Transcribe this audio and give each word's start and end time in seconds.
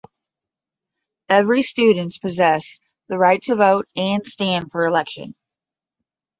Every 1.29 1.61
students 1.61 2.17
possess 2.17 2.79
the 3.07 3.19
right 3.19 3.39
to 3.43 3.55
vote 3.55 3.87
and 3.95 4.25
stand 4.25 4.71
for 4.71 4.87
election. 4.87 5.35